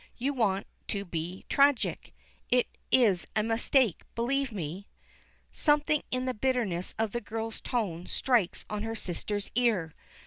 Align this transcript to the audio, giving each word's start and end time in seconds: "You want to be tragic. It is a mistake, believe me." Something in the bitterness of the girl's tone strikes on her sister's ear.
"You 0.17 0.33
want 0.33 0.65
to 0.87 1.05
be 1.05 1.45
tragic. 1.47 2.11
It 2.49 2.65
is 2.91 3.27
a 3.35 3.43
mistake, 3.43 4.01
believe 4.15 4.51
me." 4.51 4.87
Something 5.51 6.01
in 6.09 6.25
the 6.25 6.33
bitterness 6.33 6.95
of 6.97 7.11
the 7.11 7.21
girl's 7.21 7.61
tone 7.61 8.07
strikes 8.07 8.65
on 8.67 8.81
her 8.81 8.95
sister's 8.95 9.51
ear. 9.53 9.93